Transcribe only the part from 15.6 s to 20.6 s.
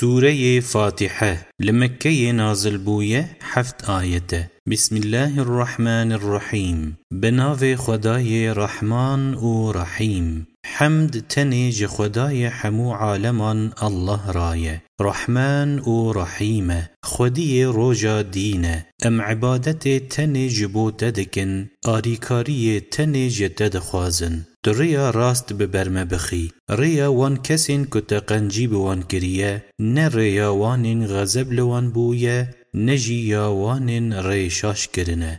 و رحيمة خودي روجا دينة. أم عبادت تني